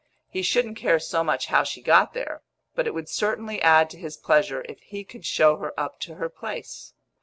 [0.29, 2.41] He shouldn't care so much how she got there,
[2.73, 6.15] but it would certainly add to his pleasure if he could show her up to
[6.15, 6.95] her place.